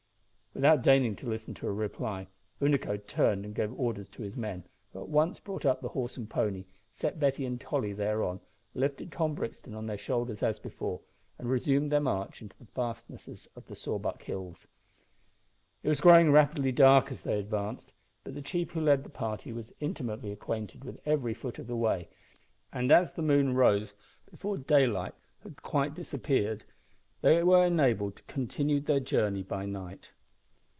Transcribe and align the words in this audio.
Without 0.53 0.81
deigning 0.83 1.15
to 1.15 1.29
listen 1.29 1.53
to 1.53 1.65
a 1.67 1.71
reply, 1.71 2.27
Unaco 2.59 2.97
turned 3.07 3.45
and 3.45 3.55
gave 3.55 3.71
orders 3.79 4.09
to 4.09 4.21
his 4.21 4.35
men, 4.35 4.65
who 4.91 4.99
at 4.99 5.07
once 5.07 5.39
brought 5.39 5.65
up 5.65 5.79
the 5.79 5.87
horse 5.87 6.17
and 6.17 6.29
pony, 6.29 6.65
set 6.91 7.17
Betty 7.21 7.45
and 7.45 7.59
Tolly 7.59 7.93
thereon, 7.93 8.41
lifted 8.75 9.13
Tom 9.13 9.33
Brixton 9.33 9.73
on 9.73 9.85
their 9.85 9.97
shoulders 9.97 10.43
as 10.43 10.59
before, 10.59 10.99
and 11.39 11.49
resumed 11.49 11.89
their 11.89 12.01
march 12.01 12.39
deeper 12.39 12.43
into 12.53 12.57
the 12.57 12.71
fastnesses 12.73 13.47
of 13.55 13.65
the 13.67 13.75
Sawback 13.77 14.21
Hills. 14.23 14.67
It 15.83 15.87
was 15.87 16.01
growing 16.01 16.33
rapidly 16.33 16.73
dark 16.73 17.13
as 17.13 17.23
they 17.23 17.39
advanced, 17.39 17.93
but 18.25 18.33
the 18.35 18.41
chief 18.41 18.71
who 18.71 18.81
led 18.81 19.03
the 19.05 19.09
party 19.09 19.53
was 19.53 19.71
intimately 19.79 20.33
acquainted 20.33 20.83
with 20.83 20.99
every 21.05 21.33
foot 21.33 21.59
of 21.59 21.67
the 21.67 21.77
way, 21.77 22.09
and 22.73 22.91
as 22.91 23.13
the 23.13 23.21
moon 23.21 23.53
rose 23.55 23.93
before 24.29 24.57
daylight 24.57 25.15
had 25.43 25.63
quite 25.63 25.93
disappeared, 25.95 26.65
they 27.21 27.41
were 27.41 27.65
enabled 27.65 28.17
to 28.17 28.23
continue 28.23 28.81
their 28.81 28.99
journey 28.99 29.43
by 29.43 29.65
night. 29.65 30.11